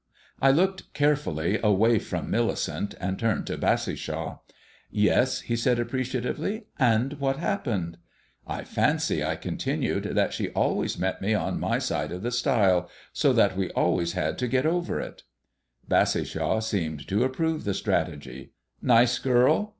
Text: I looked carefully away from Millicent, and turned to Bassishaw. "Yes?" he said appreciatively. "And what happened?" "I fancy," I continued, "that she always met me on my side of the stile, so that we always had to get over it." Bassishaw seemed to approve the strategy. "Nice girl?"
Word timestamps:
I 0.41 0.49
looked 0.49 0.95
carefully 0.95 1.59
away 1.61 1.99
from 1.99 2.31
Millicent, 2.31 2.95
and 2.99 3.19
turned 3.19 3.45
to 3.45 3.55
Bassishaw. 3.55 4.39
"Yes?" 4.89 5.41
he 5.41 5.55
said 5.55 5.77
appreciatively. 5.77 6.63
"And 6.79 7.13
what 7.19 7.37
happened?" 7.37 7.99
"I 8.47 8.63
fancy," 8.63 9.23
I 9.23 9.35
continued, 9.35 10.05
"that 10.15 10.33
she 10.33 10.49
always 10.53 10.97
met 10.97 11.21
me 11.21 11.35
on 11.35 11.59
my 11.59 11.77
side 11.77 12.11
of 12.11 12.23
the 12.23 12.31
stile, 12.31 12.89
so 13.13 13.31
that 13.33 13.55
we 13.55 13.69
always 13.73 14.13
had 14.13 14.39
to 14.39 14.47
get 14.47 14.65
over 14.65 14.99
it." 14.99 15.21
Bassishaw 15.87 16.61
seemed 16.61 17.07
to 17.07 17.23
approve 17.23 17.63
the 17.63 17.75
strategy. 17.75 18.53
"Nice 18.81 19.19
girl?" 19.19 19.69